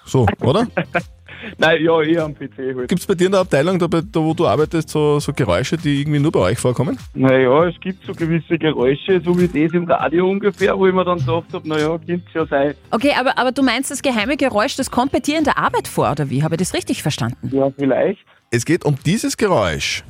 so, 0.05 0.27
oder? 0.41 0.67
Nein, 1.59 1.83
ja, 1.83 2.01
ich 2.01 2.21
am 2.21 2.35
PC 2.35 2.59
halt. 2.77 2.89
Gibt 2.89 3.01
es 3.01 3.07
bei 3.07 3.15
dir 3.15 3.27
in 3.27 3.33
der 3.33 3.41
Abteilung, 3.41 3.79
da, 3.79 3.87
bei- 3.87 4.01
da 4.03 4.21
wo 4.21 4.35
du 4.35 4.47
arbeitest, 4.47 4.89
so, 4.91 5.19
so 5.21 5.33
Geräusche, 5.33 5.77
die 5.77 6.01
irgendwie 6.01 6.19
nur 6.19 6.33
bei 6.33 6.41
euch 6.41 6.59
vorkommen? 6.59 6.99
Naja, 7.15 7.67
es 7.69 7.79
gibt 7.81 8.05
so 8.07 8.13
gewisse 8.13 8.59
Geräusche, 8.59 9.21
so 9.25 9.39
wie 9.39 9.47
das 9.49 9.73
im 9.73 9.85
Radio 9.85 10.29
ungefähr, 10.31 10.79
wo 10.79 10.87
ich 10.87 10.95
mir 10.95 11.05
dann 11.05 11.19
gedacht 11.19 11.45
habe, 11.53 11.69
naja, 11.69 11.99
könnte 11.99 12.25
schon 12.33 12.49
sein. 12.49 12.75
Okay, 12.91 13.13
aber, 13.19 13.37
aber 13.39 13.53
du 13.53 13.63
meinst, 13.63 13.91
das 13.91 14.03
geheime 14.03 14.37
Geräusch, 14.37 14.77
das 14.77 14.91
kommt 14.91 15.13
bei 15.13 15.21
dir 15.21 15.39
in 15.39 15.45
der 15.45 15.59
Arbeit 15.59 15.89
vor, 15.89 16.11
oder 16.11 16.29
wie? 16.31 16.43
Habe 16.43 16.55
ich 16.55 16.61
das 16.61 16.75
richtig 16.75 17.03
verstanden? 17.03 17.51
Ja, 17.55 17.71
vielleicht. 17.77 18.21
Es 18.51 18.65
geht 18.65 18.85
um 18.85 18.97
dieses 19.07 19.37
Geräusch, 19.37 20.03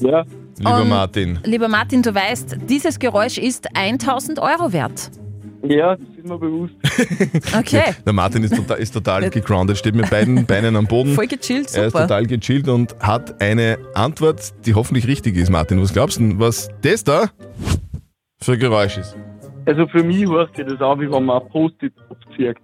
Ja. 0.00 0.24
lieber 0.58 0.82
Um, 0.82 0.88
Martin. 0.88 1.38
Lieber 1.44 1.68
Martin, 1.68 2.02
du 2.02 2.14
weißt, 2.14 2.56
dieses 2.68 2.98
Geräusch 2.98 3.38
ist 3.38 3.66
1000 3.74 4.38
Euro 4.38 4.72
wert. 4.72 5.10
Ja, 5.68 5.96
das 5.96 6.08
ist 6.16 6.24
mir 6.26 6.38
bewusst. 6.38 6.74
Okay. 7.58 7.94
Der 8.04 8.12
Martin 8.12 8.42
ist 8.44 8.54
total, 8.54 8.78
ist 8.78 8.92
total 8.92 9.30
gegroundet, 9.30 9.78
steht 9.78 9.94
mit 9.94 10.10
beiden 10.10 10.46
Beinen 10.46 10.76
am 10.76 10.86
Boden. 10.86 11.14
Voll 11.14 11.26
gechillt, 11.26 11.74
Er 11.74 11.86
ist 11.86 11.92
super. 11.92 12.06
total 12.06 12.26
gechillt 12.26 12.68
und 12.68 12.96
hat 13.00 13.40
eine 13.40 13.78
Antwort, 13.94 14.52
die 14.66 14.74
hoffentlich 14.74 15.06
richtig 15.06 15.36
ist, 15.36 15.50
Martin. 15.50 15.80
Was 15.80 15.92
glaubst 15.92 16.18
du, 16.18 16.22
denn, 16.22 16.38
was 16.40 16.68
das 16.82 17.04
da 17.04 17.30
für 18.40 18.52
ein 18.52 18.58
Geräusch 18.58 18.98
ist? 18.98 19.16
Also 19.64 19.86
für 19.88 20.02
mich 20.04 20.28
hört 20.28 20.54
sich 20.56 20.66
das 20.66 20.80
an, 20.80 21.00
wie 21.00 21.10
wenn 21.10 21.24
man 21.24 21.42
ein 21.42 21.48
Post-it 21.48 21.92
abzieht. 22.10 22.56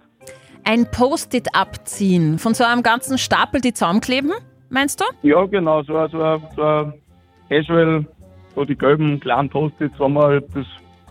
Ein 0.63 0.89
Post-it 0.89 1.47
abziehen 1.53 2.39
von 2.39 2.53
so 2.53 2.63
einem 2.63 2.83
ganzen 2.83 3.17
Stapel, 3.17 3.59
die 3.59 3.73
zusammenkleben, 3.73 4.31
meinst 4.69 5.01
du? 5.01 5.05
Ja, 5.27 5.43
genau, 5.45 5.83
so 5.83 5.97
ein, 5.97 6.09
so 6.11 6.41
so 6.55 6.93
Casual, 7.49 8.05
so 8.55 8.63
die 8.63 8.75
gelben 8.77 9.19
kleinen 9.19 9.49
Post-its, 9.49 9.99
wenn 9.99 10.13
man 10.13 10.23
halt 10.23 10.45
das 10.55 10.65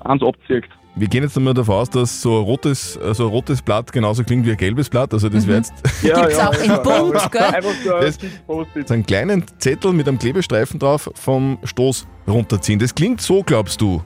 eins 0.05 0.23
abzieht. 0.23 0.65
Wir 0.95 1.09
gehen 1.09 1.23
jetzt 1.23 1.37
einmal 1.39 1.55
davon 1.55 1.77
aus, 1.77 1.89
dass 1.89 2.21
so 2.21 2.39
ein 2.39 2.45
rotes, 2.45 2.99
so 3.13 3.25
ein 3.25 3.31
rotes 3.31 3.63
Blatt 3.63 3.91
genauso 3.93 4.25
klingt 4.25 4.45
wie 4.45 4.51
ein 4.51 4.57
gelbes 4.59 4.91
Blatt. 4.91 5.13
Also 5.15 5.31
das 5.31 5.47
wäre 5.47 5.59
jetzt 5.59 5.73
Ja, 6.03 6.21
Gibt's 6.21 6.39
auch 6.39 6.53
in 6.55 6.83
bunt, 6.83 7.33
gell? 7.33 7.41
Einfach 7.43 7.71
so 7.83 7.95
ein 7.95 8.03
Das- 8.03 8.19
Post-it. 8.47 8.89
so 8.89 8.95
einen 8.95 9.07
kleinen 9.07 9.45
Zettel 9.59 9.93
mit 9.95 10.07
einem 10.07 10.19
Klebestreifen 10.19 10.79
drauf 10.79 11.11
vom 11.15 11.59
Stoß 11.65 12.07
runterziehen. 12.29 12.79
Das 12.79 12.95
klingt 12.95 13.23
so, 13.23 13.43
glaubst 13.43 13.81
du? 13.81 14.03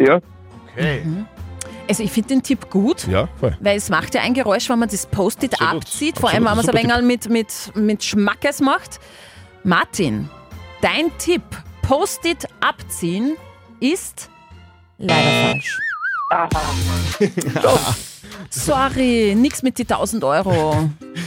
Ja. 0.00 0.20
Okay. 0.72 1.02
Also 1.88 2.02
ich 2.04 2.12
finde 2.12 2.28
den 2.30 2.42
Tipp 2.42 2.70
gut. 2.70 3.06
Ja, 3.08 3.28
voll. 3.40 3.56
Weil 3.60 3.76
es 3.76 3.90
macht 3.90 4.14
ja 4.14 4.22
ein 4.22 4.32
Geräusch, 4.32 4.70
wenn 4.70 4.78
man 4.78 4.88
das 4.88 5.06
Post-it 5.06 5.54
Absolut. 5.54 5.82
abzieht, 5.82 6.18
vor 6.20 6.30
allem 6.30 6.44
wenn 6.44 6.56
man 6.56 6.60
es 6.60 6.68
ein 6.68 6.74
wenig 6.74 7.02
mit, 7.02 7.28
mit, 7.28 7.72
mit 7.76 8.04
Schmackes 8.04 8.60
macht. 8.60 9.00
Martin, 9.64 10.30
dein 10.80 11.10
Tipp, 11.18 11.42
Post-it 11.82 12.46
abziehen, 12.60 13.36
ist 13.80 14.30
leider 14.98 15.52
falsch. 15.52 15.78
Sorry, 18.50 19.34
nix 19.36 19.62
mit 19.62 19.78
die 19.78 19.82
1000 19.82 20.24
Euro. 20.24 20.90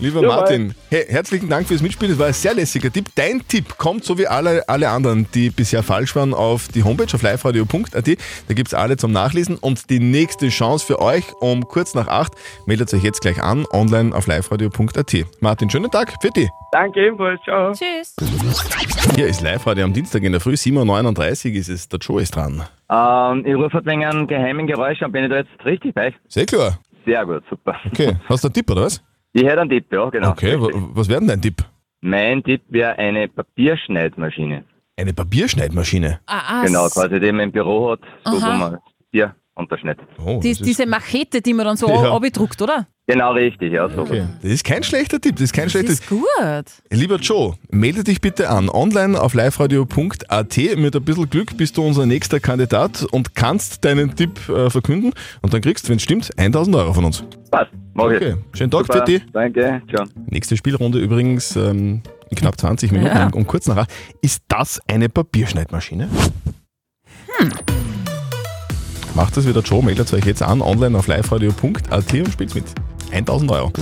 Lieber 0.00 0.20
Ja, 0.22 0.28
Martin, 0.28 0.74
hey, 0.90 1.04
herzlichen 1.08 1.48
Dank 1.48 1.68
fürs 1.68 1.80
Mitspielen. 1.80 2.12
Das 2.12 2.18
war 2.18 2.26
ein 2.26 2.32
sehr 2.32 2.54
lässiger 2.54 2.92
Tipp. 2.92 3.06
Dein 3.14 3.46
Tipp 3.46 3.78
kommt, 3.78 4.04
so 4.04 4.18
wie 4.18 4.26
alle, 4.26 4.68
alle 4.68 4.88
anderen, 4.90 5.26
die 5.32 5.50
bisher 5.50 5.82
falsch 5.82 6.16
waren, 6.16 6.34
auf 6.34 6.68
die 6.68 6.82
Homepage 6.82 7.14
auf 7.14 7.22
liveradio.at. 7.22 7.94
Da 7.94 8.54
gibt 8.54 8.68
es 8.68 8.74
alle 8.74 8.96
zum 8.96 9.12
Nachlesen. 9.12 9.56
Und 9.58 9.90
die 9.90 10.00
nächste 10.00 10.48
Chance 10.48 10.84
für 10.86 11.00
euch 11.00 11.24
um 11.40 11.68
kurz 11.68 11.94
nach 11.94 12.08
acht. 12.08 12.32
Meldet 12.66 12.92
euch 12.92 13.02
jetzt 13.04 13.20
gleich 13.20 13.40
an, 13.42 13.64
online 13.72 14.14
auf 14.14 14.26
liveradio.at. 14.26 15.14
Martin, 15.40 15.70
schönen 15.70 15.90
Tag. 15.90 16.14
Für 16.20 16.30
dich. 16.30 16.48
Danke 16.72 17.06
ebenfalls, 17.06 17.40
ciao. 17.44 17.72
Tschüss. 17.72 18.16
Hier 19.14 19.26
ist 19.26 19.40
Live-Radio 19.40 19.84
am 19.84 19.92
Dienstag 19.92 20.22
in 20.22 20.32
der 20.32 20.40
Früh, 20.40 20.54
7.39 20.54 21.50
Uhr 21.50 21.56
ist 21.56 21.68
es. 21.68 21.88
Der 21.88 21.98
Joe 22.00 22.20
ist 22.22 22.34
dran. 22.34 22.62
Ähm, 22.90 23.44
ich 23.46 23.54
rufe 23.54 23.74
halt 23.74 23.86
wegen 23.86 24.04
einem 24.04 24.26
geheimen 24.26 24.66
Geräusch 24.66 25.02
an. 25.02 25.12
Bin 25.12 25.24
ich 25.24 25.30
da 25.30 25.36
jetzt 25.36 25.50
richtig 25.64 25.94
bei? 25.94 26.08
euch? 26.08 26.14
Sehr 26.28 26.46
klar. 26.46 26.78
Sehr 27.04 27.24
gut, 27.26 27.42
super. 27.50 27.76
Okay, 27.86 28.16
hast 28.28 28.44
du 28.44 28.48
einen 28.48 28.54
Tipp 28.54 28.70
oder 28.70 28.82
was? 28.82 29.02
Ich 29.32 29.42
hätte 29.44 29.60
einen 29.62 29.70
Tipp, 29.70 29.86
ja, 29.92 30.08
genau. 30.10 30.30
Okay, 30.30 30.60
wa- 30.60 30.68
was 30.94 31.08
wäre 31.08 31.20
denn 31.20 31.28
dein 31.28 31.40
Tipp? 31.42 31.64
Mein 32.00 32.42
Tipp 32.42 32.62
wäre 32.68 32.98
eine 32.98 33.28
Papierschneidmaschine. 33.28 34.64
Eine 34.96 35.12
Papierschneidmaschine. 35.14 36.20
Ah, 36.26 36.42
ah, 36.60 36.64
Genau, 36.66 36.88
quasi 36.88 37.18
die 37.18 37.32
man 37.32 37.44
im 37.46 37.52
Büro 37.52 37.92
hat, 37.92 38.00
so 38.24 38.36
Aha. 38.36 38.46
wo 38.54 38.58
man 38.58 38.78
Papier 39.06 39.34
unterschneidet. 39.54 40.06
Oh, 40.24 40.40
die, 40.42 40.50
das 40.50 40.60
ist- 40.60 40.66
diese 40.66 40.86
Machete, 40.86 41.40
die 41.42 41.52
man 41.54 41.66
dann 41.66 41.76
so 41.76 41.88
Ja. 41.90 42.14
abdruckt, 42.14 42.60
oder? 42.62 42.86
Genau, 43.08 43.32
richtig, 43.32 43.72
ja, 43.72 43.88
so. 43.90 44.02
Okay. 44.02 44.24
Das 44.42 44.50
ist 44.52 44.64
kein 44.64 44.82
schlechter 44.84 45.20
Tipp, 45.20 45.34
das 45.34 45.42
ist 45.42 45.52
kein 45.52 45.64
Das 45.64 45.72
schlechtes 45.72 46.00
ist 46.00 46.08
gut. 46.08 46.24
Lieber 46.90 47.16
Joe, 47.16 47.56
melde 47.70 48.04
dich 48.04 48.20
bitte 48.20 48.48
an. 48.48 48.68
Online 48.70 49.20
auf 49.20 49.34
liveradio.at. 49.34 50.56
Mit 50.76 50.96
ein 50.96 51.04
bisschen 51.04 51.28
Glück 51.28 51.56
bist 51.56 51.76
du 51.76 51.82
unser 51.82 52.06
nächster 52.06 52.38
Kandidat 52.38 53.04
und 53.10 53.34
kannst 53.34 53.84
deinen 53.84 54.14
Tipp 54.14 54.48
äh, 54.48 54.70
verkünden. 54.70 55.12
Und 55.42 55.52
dann 55.52 55.60
kriegst, 55.60 55.88
wenn 55.88 55.96
es 55.96 56.02
stimmt, 56.04 56.30
1000 56.38 56.76
Euro 56.76 56.92
von 56.94 57.04
uns. 57.04 57.24
Passt, 57.50 57.72
mach 57.92 58.08
ich. 58.10 58.16
Okay, 58.18 58.34
schönen 58.54 58.70
Tag 58.70 58.86
Super, 58.86 58.98
für 59.00 59.04
dich. 59.04 59.22
Danke, 59.32 59.82
ciao. 59.92 60.06
Nächste 60.30 60.56
Spielrunde 60.56 61.00
übrigens 61.00 61.56
ähm, 61.56 62.02
in 62.30 62.36
knapp 62.36 62.58
20 62.58 62.92
Minuten, 62.92 63.14
Ja. 63.16 63.30
um 63.34 63.46
kurz 63.48 63.66
nach 63.66 63.78
acht. 63.78 63.92
Ist 64.22 64.42
das 64.46 64.80
eine 64.86 65.08
Papierschneidmaschine? 65.08 66.08
Macht 69.14 69.36
das 69.36 69.46
wieder 69.46 69.60
Joe, 69.60 69.82
meldet 69.82 70.12
euch 70.14 70.24
jetzt 70.24 70.42
an, 70.42 70.62
online 70.62 70.96
auf 70.96 71.06
liveradio.at 71.06 72.12
und 72.14 72.32
spielt 72.32 72.54
mit. 72.54 72.64
1000 73.12 73.50
Euro. 73.50 73.72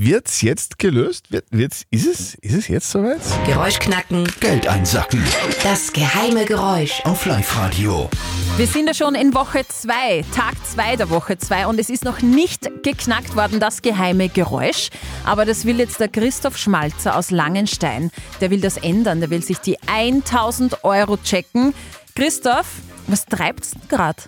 Wird's 0.00 0.42
jetzt 0.42 0.78
gelöst? 0.78 1.32
Wird, 1.32 1.46
wird's, 1.50 1.82
ist, 1.90 2.06
es, 2.06 2.34
ist 2.36 2.54
es 2.54 2.68
jetzt 2.68 2.90
soweit? 2.90 3.20
Geräusch 3.46 3.80
knacken. 3.80 4.28
Geld 4.38 4.66
einsacken. 4.68 5.22
Das 5.64 5.92
geheime 5.92 6.44
Geräusch. 6.44 7.00
Auf 7.04 7.26
Live-Radio. 7.26 8.08
Wir 8.56 8.66
sind 8.68 8.86
ja 8.86 8.94
schon 8.94 9.16
in 9.16 9.34
Woche 9.34 9.64
2, 9.66 10.24
Tag 10.34 10.54
2 10.64 10.96
der 10.96 11.10
Woche 11.10 11.38
2 11.38 11.66
und 11.66 11.80
es 11.80 11.90
ist 11.90 12.04
noch 12.04 12.22
nicht 12.22 12.70
geknackt 12.84 13.34
worden, 13.34 13.58
das 13.58 13.82
geheime 13.82 14.28
Geräusch. 14.28 14.90
Aber 15.24 15.44
das 15.44 15.64
will 15.64 15.80
jetzt 15.80 15.98
der 15.98 16.08
Christoph 16.08 16.56
Schmalzer 16.56 17.16
aus 17.16 17.32
Langenstein. 17.32 18.12
Der 18.40 18.50
will 18.50 18.60
das 18.60 18.76
ändern, 18.76 19.18
der 19.18 19.30
will 19.30 19.42
sich 19.42 19.58
die 19.58 19.78
1000 19.88 20.84
Euro 20.84 21.16
checken. 21.16 21.74
Christoph, 22.14 22.66
was 23.08 23.26
treibt's 23.26 23.72
denn 23.72 23.82
gerade? 23.88 24.22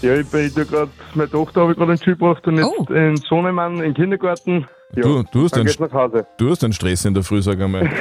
Ja, 0.00 0.16
ich 0.16 0.26
bin 0.26 0.52
gerade, 0.54 0.90
meine 1.14 1.30
Tochter 1.30 1.60
habe 1.62 1.72
ich 1.72 1.78
gerade 1.78 1.92
einen 1.92 2.02
Schul 2.02 2.14
gebracht 2.14 2.46
und 2.46 2.56
jetzt 2.58 2.88
den 2.88 3.16
Sohnemann 3.16 3.74
in 3.76 3.80
den 3.82 3.94
Kindergarten. 3.94 4.66
Ja, 4.96 5.02
Du, 5.02 5.22
du, 5.32 5.44
hast 5.44 5.52
dann 5.52 5.60
einen, 5.60 5.66
geht's 5.68 5.78
nach 5.80 5.92
Hause. 5.92 6.26
du 6.38 6.50
hast 6.50 6.62
einen 6.64 6.72
Stress 6.72 7.04
in 7.04 7.14
der 7.14 7.22
Früh, 7.22 7.40
sag 7.40 7.60
einmal. 7.60 7.88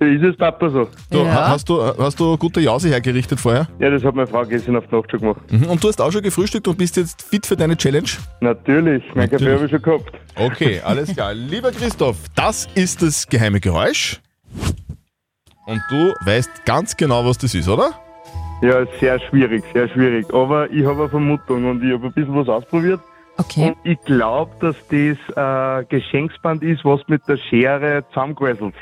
Ist 0.00 0.22
es 0.24 0.36
Papa 0.36 0.68
so? 0.68 0.88
Du, 1.10 1.24
ha- 1.24 1.48
hast, 1.50 1.68
du, 1.68 1.80
hast 1.80 2.18
du 2.18 2.36
gute 2.36 2.60
Jause 2.60 2.88
hergerichtet 2.88 3.38
vorher? 3.38 3.68
Ja, 3.78 3.90
das 3.90 4.02
hat 4.02 4.14
meine 4.16 4.26
Frau 4.26 4.44
gestern 4.44 4.76
auf 4.76 4.84
die 4.90 4.96
Nacht 4.96 5.10
schon 5.10 5.20
gemacht. 5.20 5.40
Mhm. 5.52 5.66
Und 5.68 5.82
du 5.82 5.88
hast 5.88 6.00
auch 6.00 6.10
schon 6.10 6.22
gefrühstückt 6.22 6.66
und 6.66 6.76
bist 6.76 6.96
jetzt 6.96 7.22
fit 7.22 7.46
für 7.46 7.56
deine 7.56 7.76
Challenge? 7.76 8.08
Natürlich, 8.40 9.04
mein 9.14 9.30
Kaffee 9.30 9.44
Natürlich. 9.44 9.54
habe 9.54 9.64
ich 9.66 9.70
schon 9.70 9.82
gehabt. 9.82 10.12
Okay, 10.34 10.80
alles 10.84 11.14
klar. 11.14 11.32
Lieber 11.34 11.70
Christoph, 11.70 12.16
das 12.34 12.68
ist 12.74 13.02
das 13.02 13.26
geheime 13.28 13.60
Geräusch. 13.60 14.20
Und 15.66 15.80
du 15.88 16.12
weißt 16.24 16.64
ganz 16.66 16.96
genau, 16.96 17.24
was 17.24 17.38
das 17.38 17.54
ist, 17.54 17.68
oder? 17.68 17.92
Ja, 18.62 18.86
sehr 19.00 19.20
schwierig, 19.28 19.62
sehr 19.72 19.88
schwierig. 19.88 20.32
Aber 20.32 20.70
ich 20.70 20.84
habe 20.86 21.00
eine 21.02 21.08
Vermutung 21.10 21.64
und 21.70 21.82
ich 21.84 21.92
habe 21.92 22.06
ein 22.06 22.12
bisschen 22.12 22.34
was 22.34 22.48
ausprobiert. 22.48 23.00
Okay. 23.36 23.68
Und 23.68 23.76
ich 23.82 24.00
glaube, 24.02 24.52
dass 24.60 24.76
das 24.88 25.82
äh, 25.82 25.84
Geschenksband 25.86 26.62
ist, 26.62 26.84
was 26.84 27.00
mit 27.08 27.26
der 27.28 27.36
Schere 27.36 28.04
zusammengewesselt. 28.10 28.74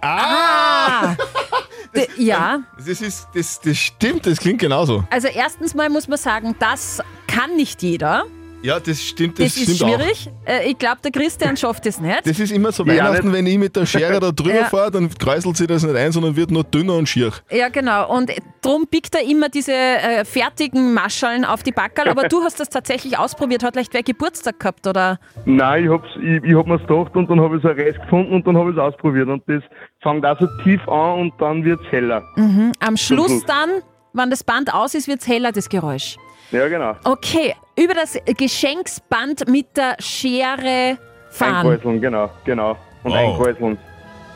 Ah! 0.00 1.14
D- 1.96 2.06
ja, 2.18 2.60
Das, 2.76 3.00
ist, 3.00 3.28
das, 3.34 3.60
das 3.60 3.76
stimmt, 3.76 4.26
das 4.26 4.38
klingt 4.38 4.60
genauso. 4.60 5.04
also 5.10 5.26
erstens 5.28 5.74
mal 5.74 5.88
muss 5.88 6.06
man 6.06 6.18
sagen, 6.18 6.54
das 6.58 7.02
kann 7.26 7.56
nicht 7.56 7.82
jeder. 7.82 8.24
Ja, 8.60 8.80
das 8.80 9.00
stimmt, 9.00 9.38
das, 9.38 9.54
Das, 9.54 9.56
ist 9.68 9.76
stimmt 9.76 9.82
auch. 9.94 10.00
schwierig. 10.00 10.28
Äh, 10.44 10.70
Ich 10.70 10.78
glaube, 10.78 10.96
der 11.04 11.12
Christian 11.12 11.56
schafft 11.56 11.86
es 11.86 12.00
nicht. 12.00 12.26
Das 12.26 12.40
ist 12.40 12.50
immer 12.50 12.72
so 12.72 12.84
Ja, 12.84 13.04
Weihnachten, 13.04 13.32
wenn 13.32 13.46
ich 13.46 13.56
mit 13.56 13.76
der 13.76 13.86
Schere 13.86 14.18
da 14.18 14.32
drüber 14.32 14.54
Ja. 14.54 14.64
fahre, 14.64 14.90
dann 14.90 15.08
kräuselt 15.16 15.56
sich 15.56 15.66
das 15.68 15.84
nicht 15.84 15.94
ein, 15.94 16.10
sondern 16.10 16.34
wird 16.34 16.50
nur 16.50 16.64
dünner 16.64 16.94
und 16.94 17.08
schier. 17.08 17.30
Ja, 17.50 17.68
genau. 17.68 18.12
Und 18.12 18.32
drum 18.60 18.86
biegt 18.90 19.14
er 19.14 19.22
immer 19.22 19.48
diese 19.48 19.72
äh, 19.72 20.24
fertigen 20.24 20.92
Maschaln 20.92 21.44
auf 21.44 21.62
die 21.62 21.70
Backerl. 21.70 22.08
Aber 22.08 22.22
du 22.28 22.42
hast 22.42 22.58
das 22.58 22.68
tatsächlich 22.68 23.16
ausprobiert. 23.16 23.62
Hat 23.62 23.74
vielleicht 23.74 23.94
wer 23.94 24.02
Geburtstag 24.02 24.58
gehabt, 24.58 24.86
oder? 24.88 25.20
Nein, 25.44 25.84
ich 25.84 25.90
hab's, 25.90 26.08
ich, 26.20 26.42
ich 26.42 26.54
hab 26.56 26.66
mir's 26.66 26.82
gedacht 26.82 27.14
und 27.14 27.30
dann 27.30 27.40
habe 27.40 27.56
ich 27.58 27.62
so 27.62 27.68
ein 27.68 27.78
Reis 27.78 27.94
gefunden 28.02 28.32
und 28.34 28.44
dann 28.46 28.56
habe 28.56 28.70
ich 28.70 28.76
es 28.76 28.82
ausprobiert. 28.82 29.28
Und 29.28 29.42
das 29.46 29.62
fängt 30.02 30.26
auch 30.26 30.38
so 30.40 30.46
tief 30.64 30.80
an 30.88 31.20
und 31.20 31.32
dann 31.38 31.64
wird's 31.64 31.84
heller. 31.90 32.22
Mhm. 32.34 32.72
Am 32.80 32.96
Schluss 32.96 33.30
Schluss. 33.30 33.44
dann, 33.46 33.70
wenn 34.14 34.30
das 34.30 34.42
Band 34.42 34.74
aus 34.74 34.94
ist, 34.94 35.06
wird 35.06 35.20
es 35.20 35.28
heller, 35.28 35.52
das 35.52 35.68
Geräusch. 35.68 36.16
Ja, 36.50 36.66
genau. 36.66 36.96
Okay, 37.04 37.54
über 37.78 37.94
das 37.94 38.18
Geschenksband 38.36 39.48
mit 39.48 39.76
der 39.76 39.96
Schere 40.00 40.98
fahren. 41.30 41.66
Einkräuseln, 41.66 42.00
genau, 42.00 42.30
genau. 42.44 42.76
Und 43.04 43.12
Wow. 43.12 43.16
einkräuseln. 43.16 43.78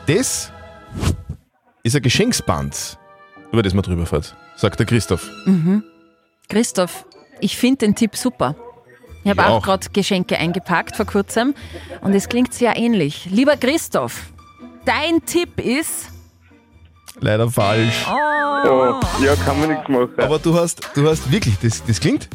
Das 0.07 0.51
ist 1.83 1.95
ein 1.95 2.01
Geschenksband, 2.01 2.97
über 3.51 3.61
das 3.61 3.73
man 3.73 3.83
drüber 3.83 4.05
fährt, 4.05 4.35
sagt 4.55 4.79
der 4.79 4.85
Christoph. 4.85 5.29
Mhm. 5.45 5.83
Christoph, 6.49 7.05
ich 7.39 7.57
finde 7.57 7.79
den 7.79 7.95
Tipp 7.95 8.15
super. 8.15 8.55
Ich 9.23 9.29
habe 9.29 9.45
auch 9.45 9.57
auch. 9.57 9.63
gerade 9.63 9.87
Geschenke 9.93 10.37
eingepackt 10.37 10.95
vor 10.97 11.05
kurzem 11.05 11.53
und 12.01 12.13
es 12.13 12.27
klingt 12.27 12.53
sehr 12.53 12.75
ähnlich. 12.77 13.27
Lieber 13.29 13.55
Christoph, 13.57 14.21
dein 14.85 15.25
Tipp 15.25 15.59
ist. 15.59 16.09
Leider 17.19 17.49
falsch. 17.49 18.05
Oh, 18.09 18.99
ja, 19.23 19.35
kann 19.45 19.59
man 19.59 19.69
nichts 19.69 19.87
machen. 19.87 20.13
Aber 20.17 20.39
du 20.39 20.53
hast, 20.55 20.89
du 20.95 21.07
hast 21.07 21.31
wirklich, 21.31 21.57
das, 21.59 21.83
das 21.85 21.99
klingt 21.99 22.27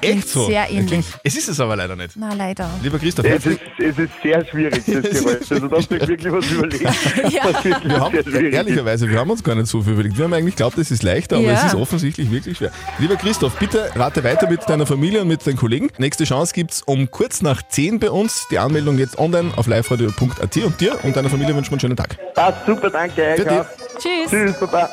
klingt 0.00 0.16
echt 0.18 0.28
so. 0.28 0.46
sehr 0.46 0.62
Das 0.62 0.70
ähnlich. 0.70 0.86
Klingt, 0.88 1.04
es 1.22 1.36
ist 1.36 1.48
es 1.48 1.60
aber 1.60 1.76
leider 1.76 1.96
nicht. 1.96 2.10
Na, 2.16 2.32
leider. 2.34 2.68
Lieber 2.82 2.98
Christoph, 2.98 3.24
Es 3.26 3.46
ist, 3.46 3.60
es 3.78 3.98
ist 3.98 4.10
sehr 4.22 4.44
schwierig, 4.46 4.82
das 4.86 4.86
Geräusch. 5.22 5.50
Also 5.50 5.68
da 5.68 5.76
muss 5.76 5.84
ich 5.90 5.90
wirklich 6.08 6.32
was 6.32 6.50
überlegen. 6.50 6.84
Was 6.84 7.64
wirklich 7.64 7.84
wir 7.84 8.00
haben, 8.00 8.12
sehr 8.14 8.22
schwierig 8.24 8.46
ist. 8.48 8.54
ehrlicherweise, 8.54 9.08
wir 9.08 9.18
haben 9.18 9.30
uns 9.30 9.42
gar 9.42 9.54
nicht 9.54 9.66
so 9.68 9.82
viel 9.82 9.92
überlegt. 9.94 10.16
Wir 10.18 10.24
haben 10.24 10.32
eigentlich 10.32 10.56
geglaubt, 10.56 10.78
es 10.78 10.90
ist 10.90 11.02
leichter, 11.02 11.36
aber 11.36 11.46
Ja. 11.46 11.52
es 11.54 11.64
ist 11.64 11.74
offensichtlich 11.74 12.30
wirklich 12.30 12.58
schwer. 12.58 12.70
Lieber 12.98 13.16
Christoph, 13.16 13.56
bitte 13.58 13.90
rate 13.94 14.24
weiter 14.24 14.48
mit 14.48 14.68
deiner 14.68 14.86
Familie 14.86 15.22
und 15.22 15.28
mit 15.28 15.46
deinen 15.46 15.56
Kollegen. 15.56 15.90
Nächste 15.98 16.24
Chance 16.24 16.52
gibt's 16.54 16.82
um 16.82 17.10
kurz 17.10 17.42
nach 17.42 17.62
10 17.66 17.98
bei 17.98 18.10
uns. 18.10 18.46
Die 18.50 18.58
Anmeldung 18.58 18.98
jetzt 18.98 19.18
online 19.18 19.52
auf 19.56 19.66
liveradio.at 19.66 20.56
und 20.58 20.80
dir 20.80 20.98
und 21.02 21.16
deiner 21.16 21.28
Familie 21.30 21.54
wünschen 21.54 21.70
wir 21.70 21.74
einen 21.74 21.80
schönen 21.80 21.96
Tag. 21.96 22.16
Passt 22.34 22.66
super, 22.66 22.90
danke. 22.90 23.34
Für 23.36 23.44
dich. 23.44 23.91
Tschüss. 24.02 24.30
Tschüss, 24.30 24.58
Papa. 24.58 24.90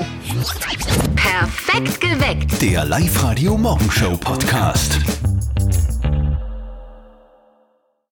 Perfekt 1.16 2.00
geweckt. 2.00 2.62
Der 2.62 2.86
Live-Radio 2.86 3.58
Morgenshow 3.58 4.16
Podcast. 4.16 5.00